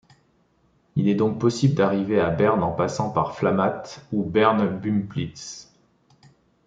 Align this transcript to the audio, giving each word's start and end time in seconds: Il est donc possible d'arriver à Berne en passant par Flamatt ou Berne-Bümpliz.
Il 0.95 1.07
est 1.09 1.13
donc 1.13 1.39
possible 1.39 1.75
d'arriver 1.75 2.19
à 2.19 2.31
Berne 2.31 2.63
en 2.63 2.71
passant 2.71 3.11
par 3.11 3.35
Flamatt 3.37 4.03
ou 4.11 4.23
Berne-Bümpliz. 4.23 5.67